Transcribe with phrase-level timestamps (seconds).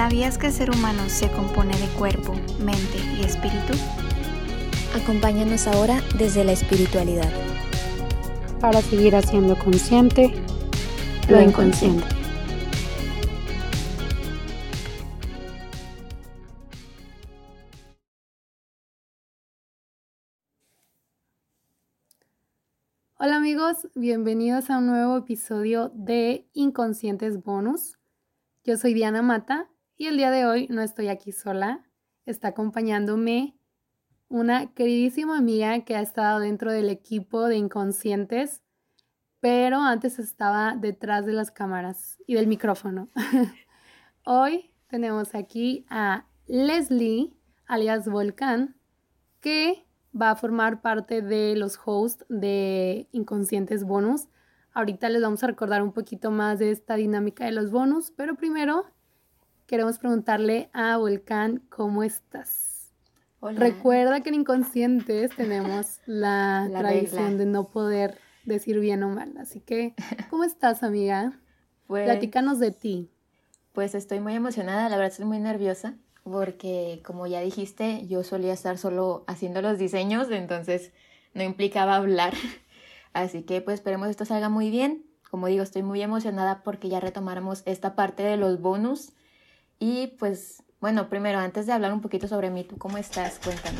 [0.00, 3.74] ¿Sabías que el ser humano se compone de cuerpo, mente y espíritu?
[4.98, 7.30] Acompáñanos ahora desde la espiritualidad.
[8.62, 10.32] Para seguir haciendo consciente
[11.28, 12.06] lo inconsciente.
[23.18, 27.98] Hola amigos, bienvenidos a un nuevo episodio de Inconscientes Bonus.
[28.64, 29.68] Yo soy Diana Mata
[30.00, 31.84] y el día de hoy no estoy aquí sola.
[32.24, 33.54] Está acompañándome
[34.28, 38.62] una queridísima amiga que ha estado dentro del equipo de Inconscientes,
[39.40, 43.08] pero antes estaba detrás de las cámaras y del micrófono.
[44.24, 47.34] hoy tenemos aquí a Leslie,
[47.66, 48.76] alias Volcán,
[49.42, 49.86] que
[50.18, 54.28] va a formar parte de los hosts de Inconscientes Bonus.
[54.72, 58.36] Ahorita les vamos a recordar un poquito más de esta dinámica de los bonus, pero
[58.36, 58.86] primero
[59.70, 62.90] queremos preguntarle a Volcán, ¿cómo estás?
[63.40, 69.60] Recuerda que en Inconscientes tenemos la, tradición de no poder decir bien o mal, así
[69.60, 69.94] que,
[70.28, 71.38] ¿cómo estás, amiga?
[71.86, 73.12] Pues, Platícanos de ti.
[73.72, 78.52] Pues estoy muy emocionada, la verdad estoy muy nerviosa porque como ya dijiste, yo solía
[78.52, 80.90] estar solo haciendo los diseños, entonces
[81.32, 82.34] no implicaba hablar.
[83.12, 85.06] Así que pues esperemos esto salga muy bien.
[85.30, 89.12] Como digo, estoy muy emocionada porque ya retomáramos esta parte de los bonus.
[89.82, 93.40] Y pues bueno, primero, antes de hablar un poquito sobre mí, ¿tú cómo estás?
[93.42, 93.78] Cuéntame.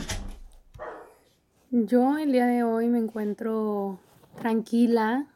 [1.70, 4.00] Yo el día de hoy me encuentro
[4.40, 5.26] tranquila.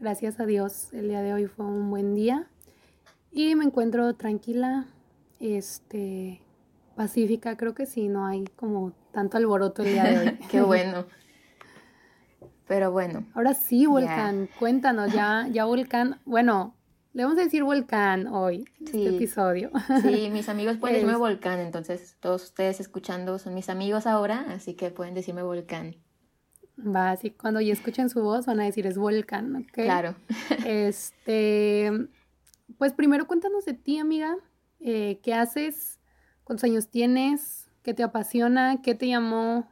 [0.00, 2.48] Gracias a Dios, el día de hoy fue un buen día.
[3.30, 4.86] Y me encuentro tranquila,
[5.38, 6.40] este,
[6.96, 10.38] pacífica, creo que sí, no hay como tanto alboroto el día de hoy.
[10.50, 11.04] Qué bueno.
[12.66, 13.26] Pero bueno.
[13.34, 16.74] Ahora sí, Volcán, cuéntanos, ya, ya Volcán, bueno,
[17.14, 19.70] le vamos a decir Volcán hoy, este episodio.
[20.02, 24.74] Sí, mis amigos pueden decirme Volcán, entonces todos ustedes escuchando son mis amigos ahora, así
[24.74, 25.96] que pueden decirme Volcán.
[26.76, 29.72] Va, así cuando ya escuchen su voz van a decir es Volcán, ¿ok?
[29.72, 30.16] Claro.
[30.66, 31.92] Este,
[32.78, 34.34] pues primero cuéntanos de ti, amiga.
[34.80, 36.00] Eh, ¿Qué haces?
[36.42, 37.70] ¿Cuántos años tienes?
[37.84, 38.82] ¿Qué te apasiona?
[38.82, 39.68] ¿Qué te llamó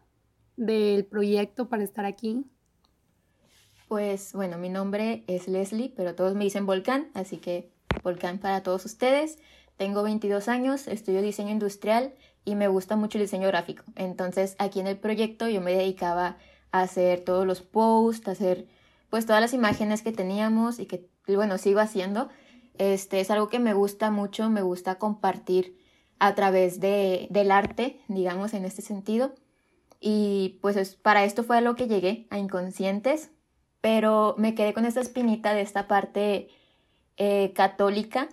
[0.57, 2.45] del proyecto para estar aquí?
[3.93, 7.71] Pues bueno, mi nombre es Leslie, pero todos me dicen Volcán, así que
[8.03, 9.39] Volcán para todos ustedes.
[9.77, 12.15] Tengo 22 años, estudio diseño industrial
[12.47, 13.85] y me gusta mucho el diseño gráfico.
[13.95, 16.39] Entonces aquí en el proyecto yo me dedicaba
[16.71, 18.67] a hacer todos los posts, a hacer
[19.11, 22.31] pues todas las imágenes que teníamos y que bueno sigo haciendo.
[22.79, 25.77] Este es algo que me gusta mucho, me gusta compartir
[26.19, 29.35] a través de, del arte, digamos, en este sentido.
[30.01, 33.31] Y pues para esto fue a lo que llegué, a Inconscientes,
[33.83, 36.49] pero me quedé con esta espinita de esta parte
[37.19, 38.29] eh, católica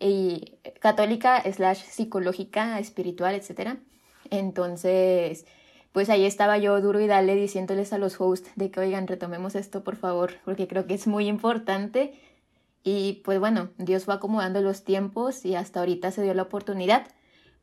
[0.00, 3.76] y católica slash psicológica, espiritual, etc.
[4.30, 5.46] Entonces,
[5.92, 9.56] pues ahí estaba yo duro y dale diciéndoles a los hosts de que, oigan, retomemos
[9.56, 12.14] esto, por favor, porque creo que es muy importante.
[12.84, 17.08] Y pues bueno, Dios fue acomodando los tiempos y hasta ahorita se dio la oportunidad,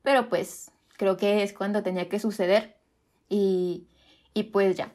[0.02, 2.76] pero pues creo que es cuando tenía que suceder
[3.30, 3.88] y,
[4.34, 4.94] y pues ya,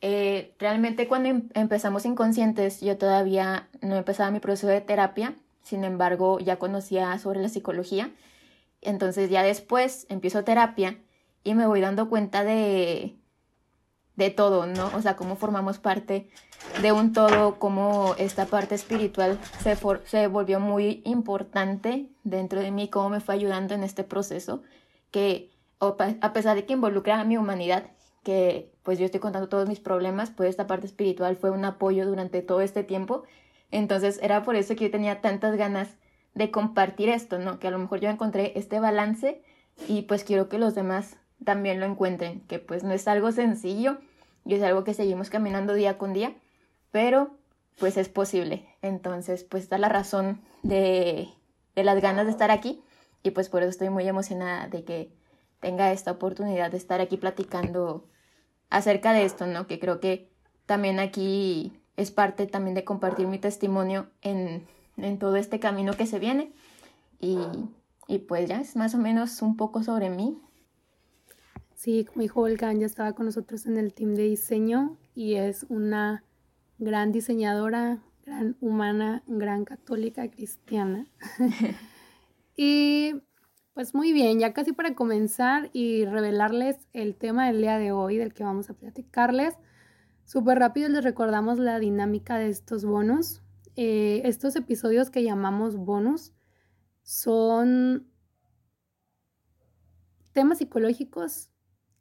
[0.00, 5.84] eh, realmente cuando em, empezamos inconscientes yo todavía no empezaba mi proceso de terapia, sin
[5.84, 8.10] embargo ya conocía sobre la psicología,
[8.80, 10.98] entonces ya después empiezo terapia
[11.42, 13.16] y me voy dando cuenta de,
[14.16, 14.90] de todo, ¿no?
[14.94, 16.28] O sea, cómo formamos parte
[16.82, 22.88] de un todo, cómo esta parte espiritual se, se volvió muy importante dentro de mí,
[22.88, 24.62] cómo me fue ayudando en este proceso,
[25.10, 25.50] que
[25.80, 27.84] a pesar de que involucra a mi humanidad,
[28.22, 32.06] que pues yo estoy contando todos mis problemas, pues esta parte espiritual fue un apoyo
[32.06, 33.24] durante todo este tiempo.
[33.70, 35.96] Entonces era por eso que yo tenía tantas ganas
[36.34, 37.58] de compartir esto, ¿no?
[37.58, 39.42] Que a lo mejor yo encontré este balance
[39.88, 43.98] y pues quiero que los demás también lo encuentren, que pues no es algo sencillo
[44.44, 46.34] y es algo que seguimos caminando día con día,
[46.90, 47.30] pero
[47.78, 48.66] pues es posible.
[48.82, 51.28] Entonces pues está la razón de,
[51.74, 52.82] de las ganas de estar aquí
[53.22, 55.12] y pues por eso estoy muy emocionada de que
[55.60, 58.08] tenga esta oportunidad de estar aquí platicando
[58.70, 59.66] acerca de esto, ¿no?
[59.66, 60.30] Que creo que
[60.66, 64.66] también aquí es parte también de compartir mi testimonio en,
[64.96, 66.52] en todo este camino que se viene.
[67.20, 67.38] Y,
[68.06, 70.40] y, pues ya es más o menos un poco sobre mí.
[71.74, 75.64] Sí, como dijo Volcán, ya estaba con nosotros en el team de diseño y es
[75.68, 76.24] una
[76.78, 81.06] gran diseñadora, gran humana, gran católica cristiana.
[82.56, 83.14] y
[83.78, 88.16] pues muy bien, ya casi para comenzar y revelarles el tema del día de hoy
[88.16, 89.54] del que vamos a platicarles.
[90.24, 93.40] Súper rápido les recordamos la dinámica de estos bonos.
[93.76, 96.32] Eh, estos episodios que llamamos bonos
[97.04, 98.10] son
[100.32, 101.48] temas psicológicos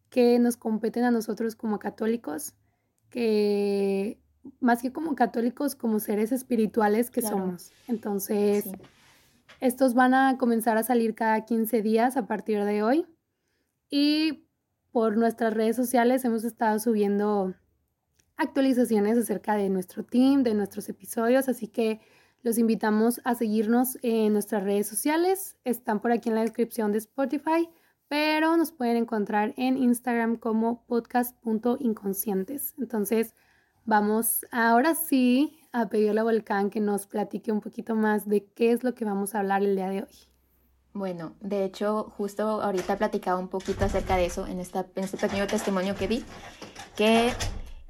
[0.10, 2.56] que nos competen a nosotros como católicos,
[3.12, 4.20] que
[4.60, 7.72] más que como católicos, como seres espirituales que somos.
[7.88, 8.66] Entonces,
[9.60, 13.06] estos van a comenzar a salir cada 15 días a partir de hoy.
[13.90, 14.48] Y
[14.92, 17.54] por nuestras redes sociales hemos estado subiendo
[18.36, 22.02] actualizaciones acerca de nuestro team, de nuestros episodios, así que
[22.44, 25.58] los invitamos a seguirnos en nuestras redes sociales.
[25.64, 27.70] Están por aquí en la descripción de Spotify,
[28.08, 32.76] pero nos pueden encontrar en Instagram como podcast.inconscientes.
[32.78, 33.34] Entonces,
[33.86, 38.72] vamos ahora sí a pedirle a Volcán que nos platique un poquito más de qué
[38.72, 40.28] es lo que vamos a hablar el día de hoy.
[40.94, 45.18] Bueno, de hecho, justo ahorita platicaba un poquito acerca de eso en, esta, en este
[45.18, 46.26] pequeño testimonio que di,
[46.96, 47.32] que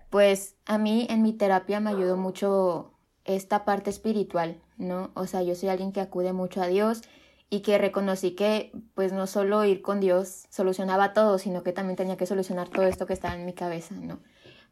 [0.09, 2.94] pues a mí en mi terapia me ayudó mucho
[3.24, 5.12] esta parte espiritual, ¿no?
[5.13, 7.01] O sea, yo soy alguien que acude mucho a Dios
[7.50, 11.95] y que reconocí que pues no solo ir con Dios solucionaba todo, sino que también
[11.95, 14.19] tenía que solucionar todo esto que estaba en mi cabeza, ¿no?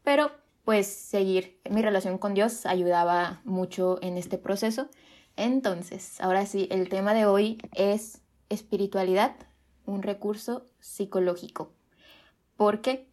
[0.02, 0.30] Pero
[0.66, 4.88] pues seguir mi relación con Dios ayudaba mucho en este proceso.
[5.36, 9.36] Entonces, ahora sí, el tema de hoy es espiritualidad,
[9.84, 11.70] un recurso psicológico.
[12.56, 13.06] ¿Por qué?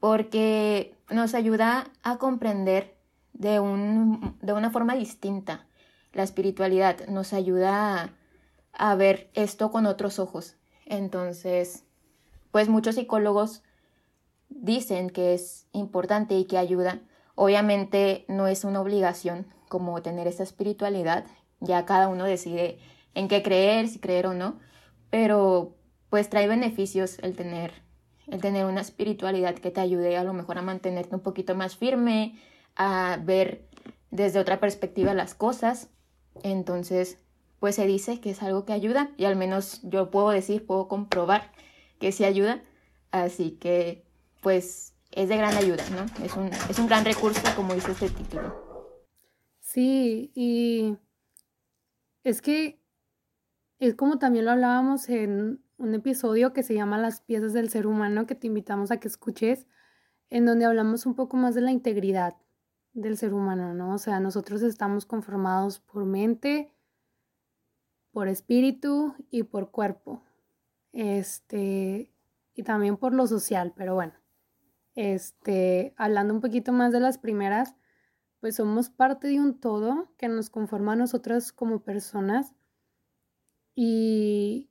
[0.00, 2.98] Porque nos ayuda a comprender
[3.32, 5.66] de, un, de una forma distinta.
[6.12, 8.12] La espiritualidad nos ayuda
[8.74, 10.56] a, ver esto con otros ojos.
[10.84, 11.86] Entonces,
[12.50, 13.62] pues muchos psicólogos
[14.48, 17.00] dicen que es importante y que ayuda.
[17.34, 21.24] Obviamente no es una obligación como tener esa espiritualidad.
[21.60, 22.78] Ya cada uno decide
[23.14, 24.58] en qué creer, si creer o no.
[25.10, 25.76] Pero
[26.10, 27.72] pues trae beneficios el tener,
[28.26, 31.76] el tener una espiritualidad que te ayude a lo mejor a mantenerte un poquito más
[31.76, 32.38] firme,
[32.76, 33.68] a ver
[34.10, 35.88] desde otra perspectiva las cosas.
[36.42, 37.18] Entonces,
[37.60, 40.88] pues se dice que es algo que ayuda y al menos yo puedo decir, puedo
[40.88, 41.52] comprobar
[41.98, 42.62] que sí ayuda.
[43.10, 44.06] Así que,
[44.40, 46.24] pues, es de gran ayuda, ¿no?
[46.24, 48.68] Es un, es un gran recurso, como dice este título.
[49.60, 50.96] Sí, y
[52.24, 52.80] es que
[53.78, 57.86] es como también lo hablábamos en un episodio que se llama Las piezas del ser
[57.86, 59.66] humano, que te invitamos a que escuches,
[60.30, 62.36] en donde hablamos un poco más de la integridad,
[62.92, 63.94] del ser humano, ¿no?
[63.94, 66.72] O sea, nosotros estamos conformados por mente,
[68.10, 70.22] por espíritu y por cuerpo.
[70.92, 72.12] Este,
[72.54, 74.14] y también por lo social, pero bueno.
[75.00, 77.76] Este, hablando un poquito más de las primeras,
[78.40, 82.56] pues somos parte de un todo que nos conforma a nosotras como personas
[83.76, 84.68] y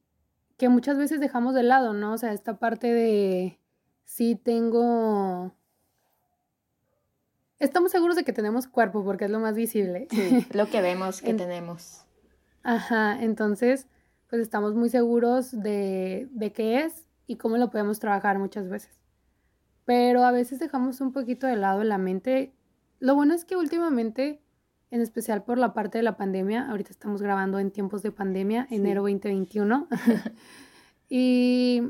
[0.57, 2.11] que muchas veces dejamos de lado, ¿no?
[2.11, 3.57] O sea, esta parte de
[4.03, 5.53] sí tengo
[7.59, 10.09] estamos seguros de que tenemos cuerpo porque es lo más visible.
[10.11, 12.03] Sí, lo que vemos que tenemos.
[12.63, 13.87] Ajá, entonces,
[14.29, 19.06] pues estamos muy seguros de, de qué es y cómo lo podemos trabajar muchas veces.
[19.87, 22.53] Pero a veces dejamos un poquito de lado la mente.
[22.99, 24.43] Lo bueno es que últimamente,
[24.91, 28.67] en especial por la parte de la pandemia, ahorita estamos grabando en tiempos de pandemia,
[28.69, 29.87] enero 2021,
[31.09, 31.83] y...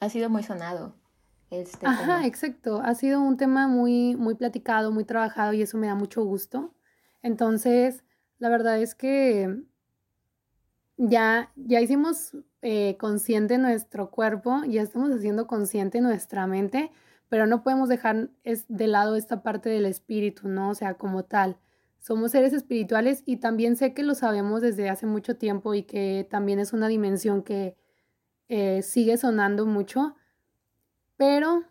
[0.00, 0.94] Ha sido muy sonado.
[1.50, 2.82] Este Ajá, exacto.
[2.84, 6.74] Ha sido un tema muy, muy platicado, muy trabajado y eso me da mucho gusto.
[7.22, 8.04] Entonces,
[8.38, 9.64] la verdad es que
[10.98, 16.90] ya, ya hicimos eh, consciente nuestro cuerpo, ya estamos haciendo consciente nuestra mente,
[17.28, 20.70] pero no podemos dejar de lado esta parte del espíritu, ¿no?
[20.70, 21.58] O sea, como tal.
[21.98, 26.26] Somos seres espirituales y también sé que lo sabemos desde hace mucho tiempo y que
[26.30, 27.76] también es una dimensión que
[28.48, 30.16] eh, sigue sonando mucho
[31.22, 31.62] pero,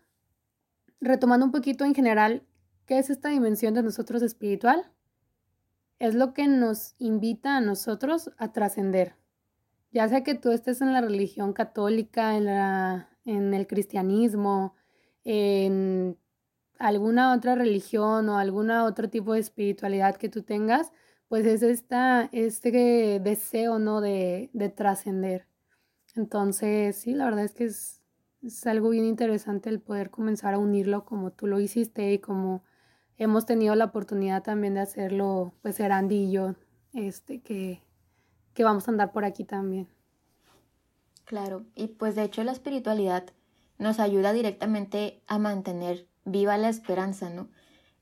[1.01, 2.47] retomando un poquito en general,
[2.85, 4.93] ¿qué es esta dimensión de nosotros espiritual?
[5.99, 9.17] Es lo que nos invita a nosotros a trascender.
[9.91, 14.75] Ya sea que tú estés en la religión católica, en, la, en el cristianismo,
[15.23, 16.17] en
[16.79, 20.91] alguna otra religión o alguna otro tipo de espiritualidad que tú tengas,
[21.27, 24.01] pues es esta, este deseo, ¿no?
[24.01, 25.47] De, de trascender.
[26.15, 27.97] Entonces, sí, la verdad es que es,
[28.65, 32.63] algo bien interesante el poder comenzar a unirlo como tú lo hiciste y como
[33.17, 36.37] hemos tenido la oportunidad también de hacerlo, pues Erandi y
[36.93, 37.81] este, que,
[38.53, 39.87] que vamos a andar por aquí también.
[41.25, 43.25] Claro, y pues de hecho la espiritualidad
[43.77, 47.49] nos ayuda directamente a mantener viva la esperanza, ¿no?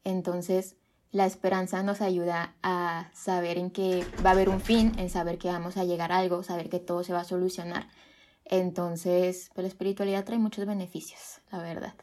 [0.03, 0.75] Entonces,
[1.11, 5.37] la esperanza nos ayuda a saber en que va a haber un fin, en saber
[5.37, 7.87] que vamos a llegar a algo, saber que todo se va a solucionar.
[8.45, 11.93] Entonces, pues la espiritualidad trae muchos beneficios, la verdad.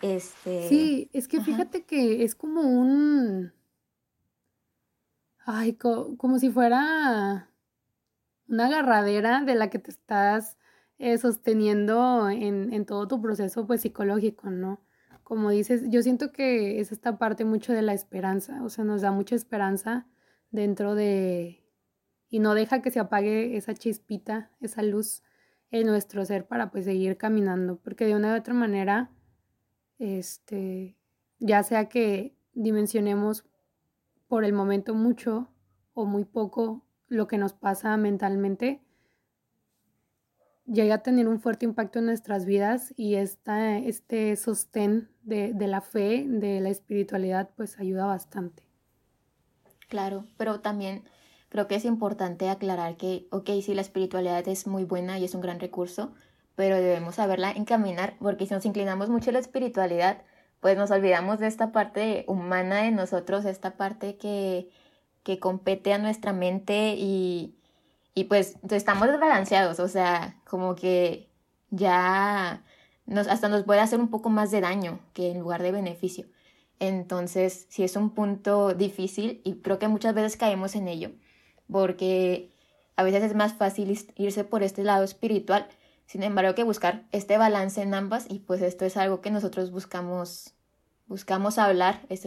[0.00, 0.68] Este...
[0.68, 3.52] Sí, es que fíjate que es como un...
[5.46, 7.50] Ay, como si fuera
[8.48, 10.58] una agarradera de la que te estás
[10.98, 14.80] eh, sosteniendo en, en, todo tu proceso pues psicológico, ¿no?
[15.22, 19.00] Como dices, yo siento que es esta parte mucho de la esperanza, o sea, nos
[19.02, 20.06] da mucha esperanza
[20.50, 21.64] dentro de...
[22.28, 25.22] y no deja que se apague esa chispita, esa luz
[25.70, 29.10] en nuestro ser para pues seguir caminando, porque de una u otra manera,
[29.98, 30.96] este,
[31.40, 33.44] ya sea que dimensionemos
[34.28, 35.48] por el momento mucho
[35.94, 36.84] o muy poco
[37.14, 38.82] lo que nos pasa mentalmente,
[40.66, 45.68] llega a tener un fuerte impacto en nuestras vidas y esta, este sostén de, de
[45.68, 48.62] la fe, de la espiritualidad, pues ayuda bastante.
[49.88, 51.04] Claro, pero también
[51.48, 55.34] creo que es importante aclarar que, ok, sí, la espiritualidad es muy buena y es
[55.34, 56.12] un gran recurso,
[56.56, 60.22] pero debemos saberla encaminar, porque si nos inclinamos mucho a la espiritualidad,
[60.60, 64.70] pues nos olvidamos de esta parte humana de nosotros, esta parte que,
[65.24, 67.56] que compete a nuestra mente y,
[68.14, 71.28] y pues estamos desbalanceados, o sea, como que
[71.70, 72.62] ya
[73.06, 76.26] nos, hasta nos puede hacer un poco más de daño que en lugar de beneficio.
[76.78, 81.10] Entonces, sí es un punto difícil y creo que muchas veces caemos en ello
[81.70, 82.52] porque
[82.96, 85.66] a veces es más fácil irse por este lado espiritual,
[86.06, 89.70] sin embargo que buscar este balance en ambas y pues esto es algo que nosotros
[89.70, 90.54] buscamos,
[91.06, 92.26] buscamos hablar, es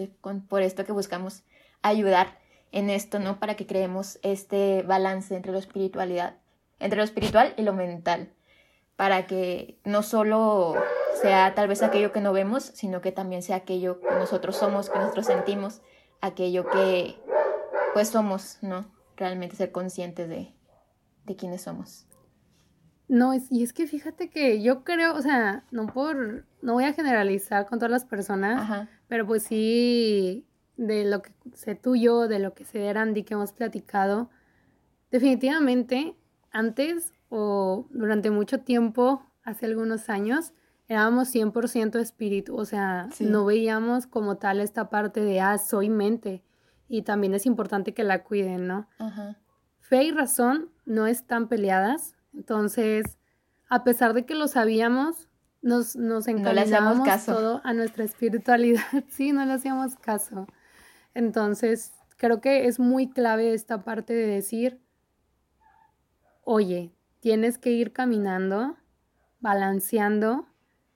[0.49, 1.43] por esto que buscamos
[1.81, 2.39] ayudar
[2.71, 3.39] en esto, ¿no?
[3.39, 6.37] Para que creemos este balance entre lo espiritualidad,
[6.79, 8.33] entre lo espiritual y lo mental,
[8.95, 10.75] para que no solo
[11.21, 14.89] sea tal vez aquello que no vemos, sino que también sea aquello que nosotros somos,
[14.89, 15.81] que nosotros sentimos,
[16.21, 17.15] aquello que
[17.93, 18.97] pues somos, ¿no?
[19.17, 20.53] realmente ser conscientes de,
[21.25, 22.05] de quiénes somos.
[23.09, 26.93] No, y es que fíjate que yo creo, o sea, no por, no voy a
[26.93, 30.45] generalizar con todas las personas, pero pues sí,
[30.77, 34.29] de lo que sé tuyo, de lo que sé de Randy, que hemos platicado,
[35.11, 36.15] definitivamente
[36.51, 40.53] antes o durante mucho tiempo, hace algunos años,
[40.87, 46.43] éramos 100% espíritu, o sea, no veíamos como tal esta parte de, ah, soy mente,
[46.87, 48.87] y también es importante que la cuiden, ¿no?
[49.79, 53.17] Fe y razón no están peleadas, entonces,
[53.69, 55.27] a pesar de que lo sabíamos,
[55.61, 60.47] nos, nos encaminábamos todo a nuestra espiritualidad, sí, no le hacíamos caso.
[61.17, 64.79] Entonces, creo que es muy clave esta parte de decir,
[66.43, 68.77] oye, tienes que ir caminando,
[69.39, 70.45] balanceando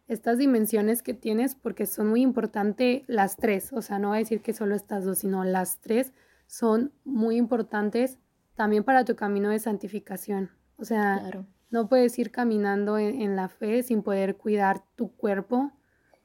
[0.07, 4.19] estas dimensiones que tienes porque son muy importantes las tres, o sea, no voy a
[4.19, 6.13] decir que solo estas dos, sino las tres
[6.45, 8.19] son muy importantes
[8.53, 10.51] también para tu camino de santificación.
[10.77, 11.31] O sea,
[11.71, 15.71] no puedes ir caminando en, la fe sin poder cuidar tu cuerpo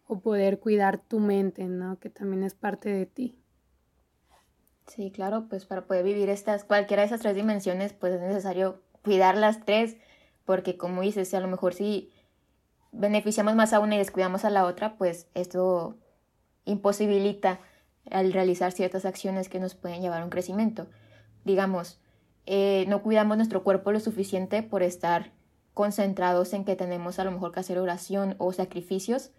[0.07, 1.99] o poder cuidar tu mente, ¿no?
[1.99, 3.41] Que también es parte de ti.
[4.87, 8.83] Sí, claro, pues para poder vivir estas, cualquiera de esas tres dimensiones, pues es necesario
[9.03, 9.97] cuidar las tres,
[10.45, 12.13] porque como dices, a lo mejor si
[12.93, 15.97] beneficiamos más a una y descuidamos a la otra, pues esto
[16.65, 17.61] imposibilita
[18.11, 20.87] al realizar ciertas acciones que nos pueden llevar a un crecimiento.
[21.45, 22.01] Digamos,
[22.47, 25.33] eh, no cuidamos nuestro cuerpo lo suficiente por estar
[25.75, 29.33] concentrados en que tenemos a lo mejor que hacer oración o sacrificios,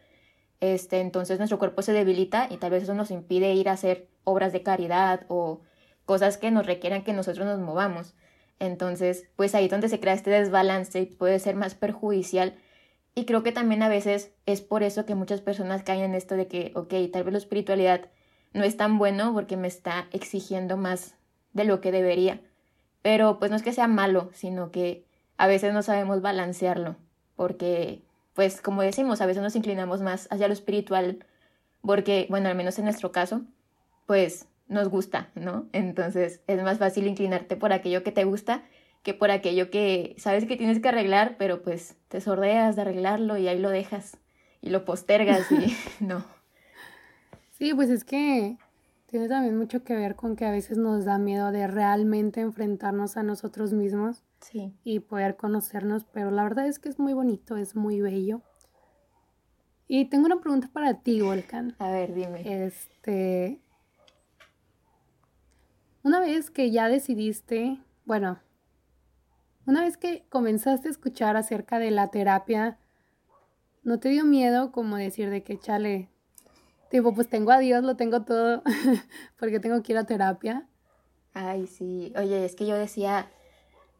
[0.60, 4.08] este, entonces nuestro cuerpo se debilita y tal vez eso nos impide ir a hacer
[4.24, 5.62] obras de caridad o
[6.06, 8.16] cosas que nos requieran que nosotros nos movamos.
[8.60, 12.56] Entonces, pues ahí es donde se crea este desbalance y puede ser más perjudicial
[13.18, 16.36] y creo que también a veces es por eso que muchas personas caen en esto
[16.36, 18.12] de que, ok, tal vez la espiritualidad
[18.54, 21.16] no es tan bueno porque me está exigiendo más
[21.54, 22.42] de lo que debería.
[23.02, 25.04] Pero pues no es que sea malo, sino que
[25.36, 26.96] a veces no sabemos balancearlo.
[27.36, 28.04] Porque,
[28.38, 31.26] pues como decimos, a veces nos inclinamos más hacia lo espiritual
[31.82, 33.42] porque, bueno, al menos en nuestro caso,
[34.06, 35.66] pues nos gusta, ¿no?
[35.74, 38.62] Entonces es más fácil inclinarte por aquello que te gusta
[39.02, 43.38] que por aquello que sabes que tienes que arreglar, pero pues te sordeas de arreglarlo
[43.38, 44.18] y ahí lo dejas
[44.62, 46.24] y lo postergas y no.
[47.58, 48.56] Sí, pues es que
[49.08, 53.18] tiene también mucho que ver con que a veces nos da miedo de realmente enfrentarnos
[53.18, 54.74] a nosotros mismos sí.
[54.84, 58.42] y poder conocernos, pero la verdad es que es muy bonito, es muy bello.
[59.88, 61.76] Y tengo una pregunta para ti, Volcan.
[61.80, 62.66] A ver, dime.
[62.66, 63.62] Este,
[66.04, 68.40] una vez que ya decidiste, bueno,
[69.66, 72.78] una vez que comenzaste a escuchar acerca de la terapia,
[73.84, 76.10] ¿no te dio miedo como decir de que chale,
[76.90, 78.64] tipo, pues tengo a Dios, lo tengo todo,
[79.40, 80.68] porque tengo que ir a terapia?
[81.34, 82.14] Ay, sí.
[82.18, 83.30] Oye, es que yo decía,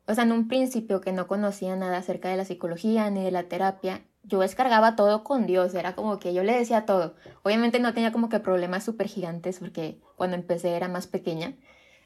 [0.08, 3.32] o sea, en un principio que no conocía nada acerca de la psicología ni de
[3.32, 7.16] la terapia, yo descargaba todo con Dios, era como que yo le decía todo.
[7.44, 11.56] Obviamente no tenía como que problemas súper gigantes porque cuando empecé era más pequeña,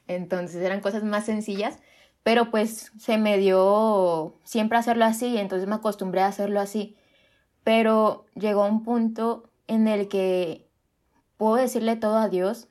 [0.08, 1.78] entonces eran cosas más sencillas,
[2.22, 6.96] pero pues se me dio siempre hacerlo así, entonces me acostumbré a hacerlo así.
[7.64, 10.68] Pero llegó un punto en el que
[11.36, 12.68] puedo decirle todo a Dios,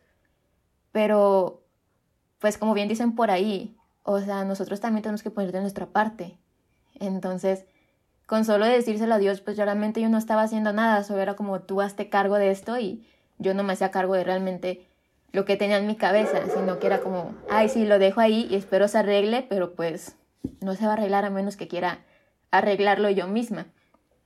[0.92, 1.64] pero
[2.40, 5.88] pues como bien dicen por ahí, o sea, nosotros también tenemos que poner de nuestra
[5.88, 6.38] parte.
[7.00, 7.66] Entonces,
[8.26, 11.62] con solo decírselo a Dios, pues realmente yo no estaba haciendo nada, solo era como
[11.62, 13.06] tú hazte cargo de esto y
[13.40, 14.88] yo no me hacía cargo de realmente
[15.32, 18.48] lo que tenía en mi cabeza, sino que era como, ay, sí, lo dejo ahí
[18.50, 20.16] y espero se arregle, pero pues
[20.60, 22.00] no se va a arreglar a menos que quiera
[22.52, 23.68] arreglarlo yo misma.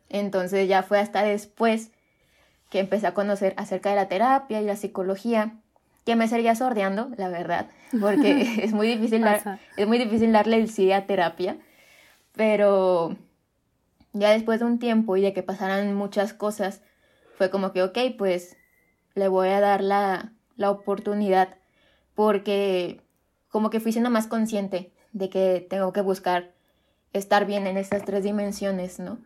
[0.09, 1.91] Entonces ya fue hasta después
[2.69, 5.55] que empecé a conocer acerca de la terapia y la psicología,
[6.05, 7.67] que me seguía sordeando, la verdad,
[7.99, 9.25] porque es muy difícil,
[9.75, 11.57] es muy difícil darle el sí a terapia,
[12.33, 13.17] pero
[14.13, 16.81] ya después de un tiempo y de que pasaran muchas cosas,
[17.37, 18.55] fue como que, ok, pues
[19.13, 21.57] le voy a dar la, la oportunidad
[22.13, 23.01] porque
[23.49, 26.53] como que fui siendo más consciente de que tengo que buscar
[27.13, 29.19] estar bien en estas tres dimensiones, ¿no?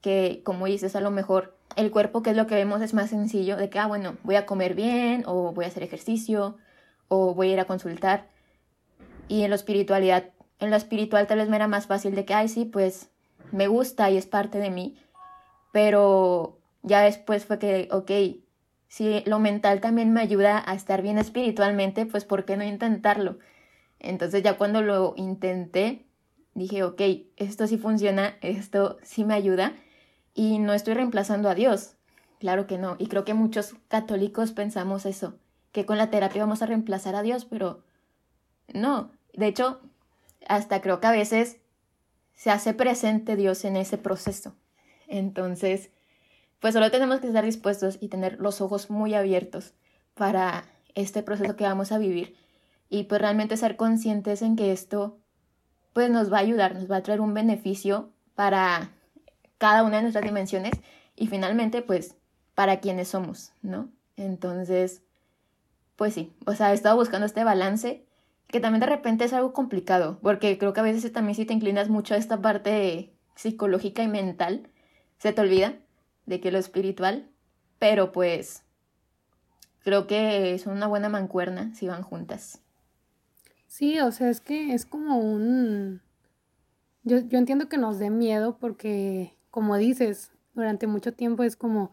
[0.00, 3.10] Que como dices, a lo mejor el cuerpo, que es lo que vemos, es más
[3.10, 6.56] sencillo, de que, ah, bueno, voy a comer bien, o voy a hacer ejercicio,
[7.08, 8.28] o voy a ir a consultar.
[9.28, 10.30] Y en la espiritualidad,
[10.60, 13.10] en lo espiritual tal vez me era más fácil de que, ay, sí, pues
[13.52, 14.96] me gusta y es parte de mí.
[15.72, 18.10] Pero ya después fue que, ok,
[18.88, 23.38] si lo mental también me ayuda a estar bien espiritualmente, pues ¿por qué no intentarlo?
[23.98, 26.06] Entonces ya cuando lo intenté,
[26.54, 27.00] dije, ok,
[27.36, 29.72] esto sí funciona, esto sí me ayuda
[30.34, 31.94] y no estoy reemplazando a Dios.
[32.40, 32.96] Claro que no.
[32.98, 35.38] Y creo que muchos católicos pensamos eso,
[35.72, 37.82] que con la terapia vamos a reemplazar a Dios, pero
[38.72, 39.12] no.
[39.32, 39.80] De hecho,
[40.46, 41.58] hasta creo que a veces
[42.34, 44.54] se hace presente Dios en ese proceso.
[45.06, 45.90] Entonces,
[46.60, 49.74] pues solo tenemos que estar dispuestos y tener los ojos muy abiertos
[50.14, 50.64] para
[50.94, 52.36] este proceso que vamos a vivir
[52.88, 55.18] y pues realmente ser conscientes en que esto
[55.92, 58.93] pues nos va a ayudar, nos va a traer un beneficio para
[59.64, 60.74] cada una de nuestras dimensiones
[61.16, 62.16] y finalmente pues
[62.54, 63.88] para quienes somos, ¿no?
[64.14, 65.00] Entonces,
[65.96, 68.04] pues sí, o sea, he estado buscando este balance
[68.46, 71.54] que también de repente es algo complicado, porque creo que a veces también si te
[71.54, 74.68] inclinas mucho a esta parte psicológica y mental,
[75.16, 75.76] se te olvida
[76.26, 77.30] de que lo espiritual,
[77.78, 78.64] pero pues
[79.82, 82.60] creo que es una buena mancuerna si van juntas.
[83.66, 86.02] Sí, o sea, es que es como un...
[87.02, 91.92] Yo, yo entiendo que nos dé miedo porque, como dices, durante mucho tiempo es como...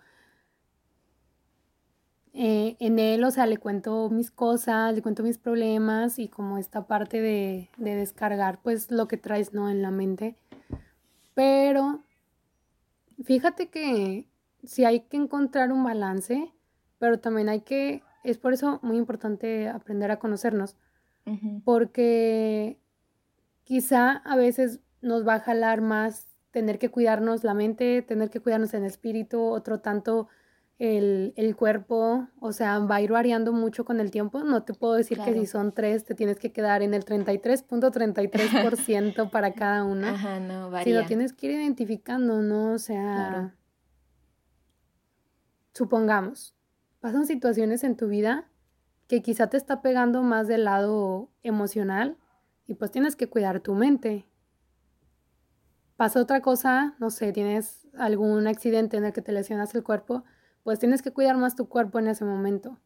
[2.33, 6.57] Eh, en él, o sea, le cuento mis cosas, le cuento mis problemas y como
[6.57, 9.69] esta parte de, de descargar, pues lo que traes, ¿no?
[9.69, 10.37] En la mente.
[11.33, 12.03] Pero
[13.23, 14.27] Fíjate que
[14.63, 16.51] sí hay que encontrar un balance,
[16.97, 20.75] pero también hay que, es por eso muy importante aprender a conocernos,
[21.63, 22.79] porque
[23.63, 28.39] quizá a veces nos va a jalar más tener que cuidarnos la mente, tener que
[28.39, 30.29] cuidarnos en el espíritu, otro tanto
[30.79, 34.43] el, el, cuerpo, o sea, va a ir variando mucho con el tiempo.
[34.43, 39.29] No te puedo decir que si son tres, te tienes que quedar en el 33.33%
[39.29, 40.15] para cada una.
[40.15, 40.83] Ajá, no, varía.
[40.83, 42.73] Si lo tienes que ir identificando, ¿no?
[42.73, 43.55] O sea,
[45.73, 46.55] supongamos,
[46.99, 48.47] pasan situaciones en tu vida
[49.07, 52.17] que quizá te está pegando más del lado emocional
[52.65, 54.25] y pues tienes que cuidar tu mente.
[56.01, 60.23] Pasa otra cosa, no sé, tienes algún accidente en el que te lesionas el cuerpo,
[60.63, 62.79] pues tienes que cuidar más tu cuerpo en ese momento.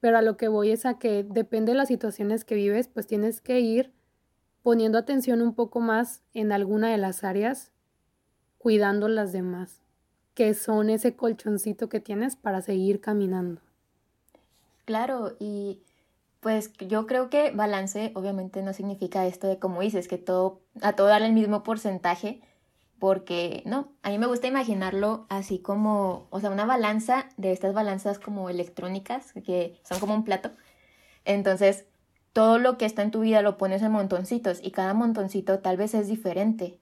[0.00, 3.06] Pero a lo que voy es a que depende de las situaciones que vives, pues
[3.06, 3.92] tienes que ir
[4.64, 7.70] poniendo atención un poco más en alguna de las áreas,
[8.58, 9.80] cuidando las demás,
[10.34, 13.60] que son ese colchoncito que tienes para seguir caminando.
[14.84, 15.78] Claro, y
[16.40, 20.94] pues yo creo que balance obviamente no significa esto de como dices, que todo, a
[20.94, 22.40] todo darle el mismo porcentaje,
[22.98, 27.72] porque no, a mí me gusta imaginarlo así como, o sea, una balanza de estas
[27.74, 30.50] balanzas como electrónicas, que son como un plato.
[31.24, 31.86] Entonces,
[32.32, 35.76] todo lo que está en tu vida lo pones en montoncitos y cada montoncito tal
[35.76, 36.78] vez es diferente.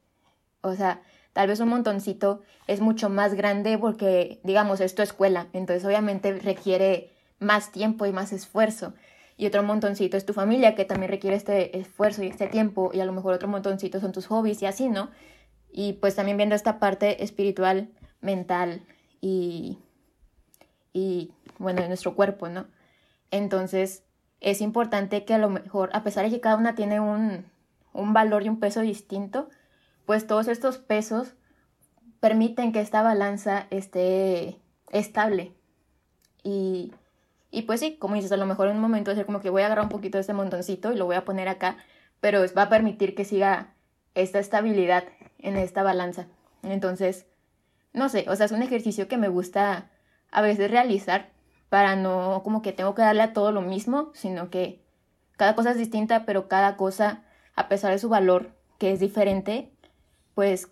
[0.61, 5.49] O sea, tal vez un montoncito es mucho más grande porque, digamos, es tu escuela,
[5.53, 8.93] entonces obviamente requiere más tiempo y más esfuerzo.
[9.39, 13.01] Y otro montoncito es tu familia, que también requiere este esfuerzo y este tiempo, y
[13.01, 15.11] a lo mejor otro montoncito son tus hobbies y así, ¿no?
[15.73, 18.83] y pues también viendo esta parte espiritual, mental
[19.21, 19.79] y,
[20.93, 22.67] y bueno, de nuestro cuerpo, ¿no?
[23.31, 24.03] Entonces
[24.41, 27.47] es importante que a lo mejor, a pesar de que cada una tiene un,
[27.93, 29.49] un valor y un peso distinto,
[30.07, 31.35] pues todos estos pesos
[32.21, 34.59] permiten que esta balanza esté
[34.91, 35.53] estable.
[36.43, 36.93] Y,
[37.51, 39.63] y pues sí, como dices, a lo mejor en un momento es como que voy
[39.63, 41.79] a agarrar un poquito de este montoncito y lo voy a poner acá
[42.21, 43.75] pero va a permitir que siga
[44.15, 45.05] esta estabilidad
[45.39, 46.27] en esta balanza.
[46.63, 47.27] Entonces,
[47.93, 49.91] no sé, o sea, es un ejercicio que me gusta
[50.31, 51.31] a veces realizar
[51.69, 54.83] para no como que tengo que darle a todo lo mismo, sino que
[55.37, 57.23] cada cosa es distinta, pero cada cosa,
[57.55, 59.73] a pesar de su valor, que es diferente,
[60.35, 60.69] pues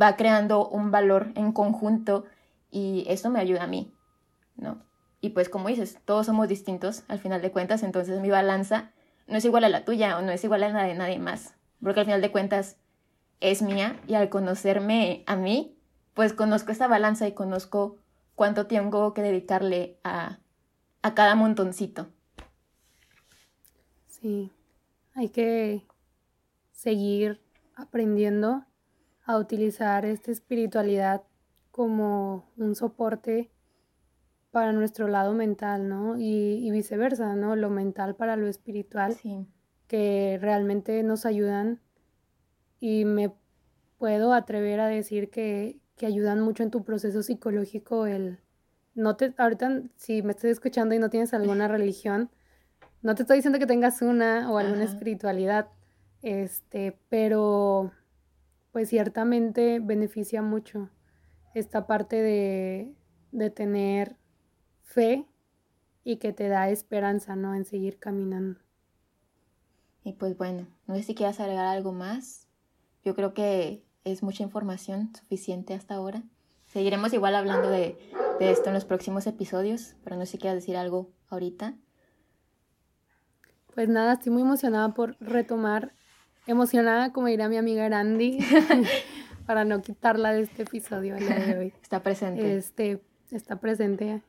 [0.00, 2.24] va creando un valor en conjunto
[2.70, 3.92] y eso me ayuda a mí,
[4.56, 4.85] ¿no?
[5.26, 8.92] Y pues como dices, todos somos distintos al final de cuentas, entonces mi balanza
[9.26, 11.54] no es igual a la tuya o no es igual a la de nadie más,
[11.82, 12.76] porque al final de cuentas
[13.40, 15.76] es mía y al conocerme a mí,
[16.14, 17.98] pues conozco esta balanza y conozco
[18.36, 20.38] cuánto tengo que dedicarle a,
[21.02, 22.06] a cada montoncito.
[24.06, 24.52] Sí,
[25.16, 25.88] hay que
[26.70, 27.42] seguir
[27.74, 28.64] aprendiendo
[29.24, 31.24] a utilizar esta espiritualidad
[31.72, 33.50] como un soporte
[34.56, 36.16] para nuestro lado mental, ¿no?
[36.18, 37.56] Y, viceversa, ¿no?
[37.56, 39.46] Lo mental para lo espiritual, sí.
[39.86, 41.82] que realmente nos ayudan
[42.80, 43.34] y me
[43.98, 48.38] puedo atrever a decir que, que ayudan mucho en tu proceso psicológico el
[48.94, 52.30] no te ahorita si me estás escuchando y no tienes alguna religión
[53.02, 55.68] no te estoy diciendo que tengas una o alguna espiritualidad
[56.22, 57.92] este pero
[58.72, 60.88] pues ciertamente beneficia mucho
[61.52, 62.94] esta parte de,
[63.32, 64.16] de tener
[64.86, 65.26] fe
[66.02, 68.58] y que te da esperanza no en seguir caminando
[70.02, 72.46] y pues bueno no sé si quieras agregar algo más
[73.06, 76.22] yo creo que es mucha información suficiente hasta ahora.
[76.66, 77.96] Seguiremos igual hablando de,
[78.40, 81.74] esto en los próximos episodios, pero no sé si quieres decir algo ahorita.
[83.74, 85.92] Pues nada, estoy muy emocionada por retomar,
[86.46, 88.38] emocionada como diría mi amiga Randy,
[89.46, 91.74] para no quitarla de este episodio el día de hoy.
[91.80, 92.56] Está presente.
[92.56, 94.20] Este, está presente.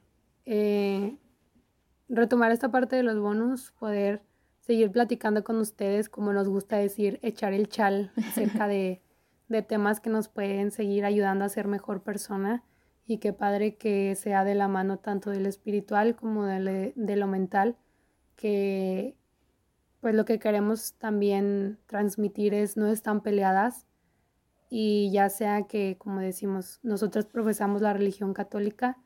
[0.49, 1.17] Eh,
[2.09, 4.23] retomar esta parte de los bonus, poder
[4.61, 9.01] seguir platicando con ustedes, como nos gusta decir, echar el chal acerca de
[9.47, 12.63] de temas que nos pueden seguir ayudando a ser mejor persona
[13.05, 17.77] y qué padre que sea de la mano tanto del espiritual como de, lo mental,
[18.35, 19.15] que
[20.01, 23.87] pues lo que queremos también transmitir es no están peleadas
[24.69, 28.97] y ya sea que, como decimos, nosotros profesamos la religión católica,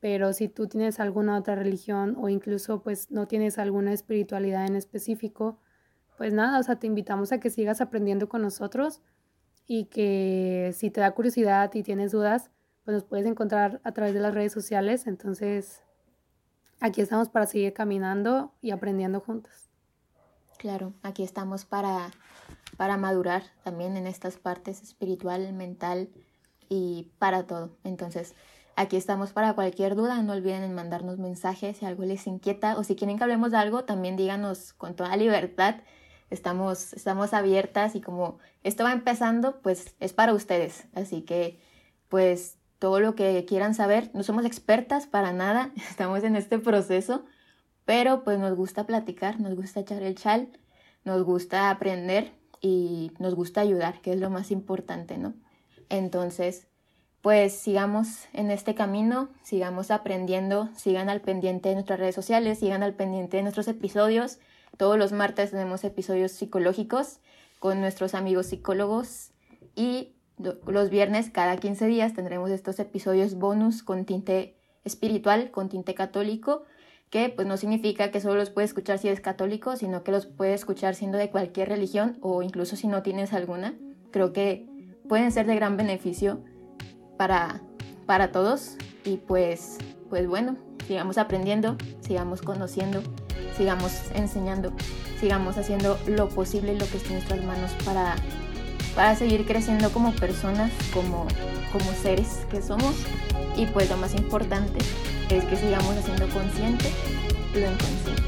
[0.00, 4.76] pero si tú tienes alguna otra religión o incluso pues no tienes alguna espiritualidad en
[4.76, 5.58] específico,
[6.16, 9.02] pues nada, o sea, te invitamos a que sigas aprendiendo con nosotros
[9.66, 12.50] y que si te da curiosidad y tienes dudas,
[12.84, 15.06] pues nos puedes encontrar a través de las redes sociales.
[15.06, 15.82] Entonces,
[16.80, 19.70] aquí estamos para seguir caminando y aprendiendo juntos.
[20.58, 22.10] Claro, aquí estamos para,
[22.76, 26.08] para madurar también en estas partes espiritual, mental
[26.68, 27.76] y para todo.
[27.84, 28.34] Entonces,
[28.80, 30.22] aquí estamos para cualquier duda.
[30.22, 33.58] No olviden en mandarnos mensajes si algo les inquieta o si quieren que hablemos de
[33.58, 35.76] algo, también díganos con toda libertad
[36.30, 40.86] estamos, estamos abiertas y como esto va empezando, pues es para ustedes.
[40.94, 41.60] Así que,
[42.08, 47.24] pues todo lo que quieran saber, no somos expertas para nada, estamos en este proceso,
[47.84, 50.48] pero pues nos gusta platicar, nos gusta echar el chal,
[51.04, 55.34] nos gusta aprender y nos gusta ayudar, que es lo más importante, ¿no?
[55.88, 56.68] Entonces,
[57.22, 62.82] pues sigamos en este camino, sigamos aprendiendo, sigan al pendiente de nuestras redes sociales, sigan
[62.82, 64.38] al pendiente de nuestros episodios
[64.76, 67.20] todos los martes tenemos episodios psicológicos
[67.58, 69.32] con nuestros amigos psicólogos
[69.76, 70.14] y
[70.66, 76.64] los viernes cada 15 días tendremos estos episodios bonus con tinte espiritual, con tinte católico,
[77.10, 80.24] que pues no significa que solo los puedes escuchar si eres católico, sino que los
[80.24, 83.74] puedes escuchar siendo de cualquier religión o incluso si no tienes alguna.
[84.10, 84.66] Creo que
[85.08, 86.42] pueden ser de gran beneficio
[87.20, 87.60] para,
[88.06, 89.76] para todos y pues,
[90.08, 90.56] pues bueno,
[90.86, 93.02] sigamos aprendiendo, sigamos conociendo
[93.60, 94.72] sigamos enseñando,
[95.20, 98.16] sigamos haciendo lo posible lo que esté en nuestras manos para,
[98.94, 101.28] para seguir creciendo como personas, como,
[101.70, 102.94] como seres que somos.
[103.54, 104.78] Y pues lo más importante
[105.28, 106.90] es que sigamos haciendo consciente
[107.52, 108.19] lo inconsciente.